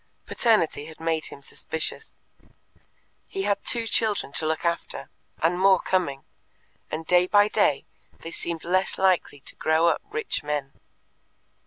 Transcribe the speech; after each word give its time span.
Paternity 0.25 0.85
had 0.85 0.99
made 0.99 1.27
him 1.27 1.43
suspicious. 1.43 2.15
He 3.27 3.43
had 3.43 3.63
two 3.63 3.85
children 3.85 4.31
to 4.33 4.47
look 4.47 4.65
after, 4.65 5.11
and 5.43 5.59
more 5.59 5.79
coming, 5.79 6.23
and 6.89 7.05
day 7.05 7.27
by 7.27 7.47
day 7.47 7.85
they 8.21 8.31
seemed 8.31 8.63
less 8.63 8.97
likely 8.97 9.41
to 9.41 9.55
grow 9.55 9.89
up 9.89 10.01
rich 10.09 10.41
men. 10.41 10.73